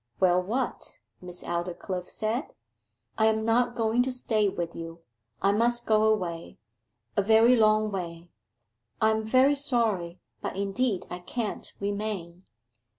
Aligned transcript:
'Well, 0.19 0.41
what?' 0.41 0.97
Miss 1.21 1.43
Aldclyffe 1.43 2.07
said. 2.07 2.55
'I 3.19 3.25
am 3.27 3.45
not 3.45 3.75
going 3.75 4.01
to 4.01 4.11
stay 4.11 4.49
with 4.49 4.75
you. 4.75 5.01
I 5.43 5.51
must 5.51 5.85
go 5.85 6.05
away 6.11 6.57
a 7.15 7.21
very 7.21 7.55
long 7.55 7.91
way. 7.91 8.31
I 8.99 9.11
am 9.11 9.21
very 9.23 9.53
sorry, 9.53 10.19
but 10.41 10.55
indeed 10.57 11.05
I 11.11 11.19
can't 11.19 11.71
remain! 11.79 12.47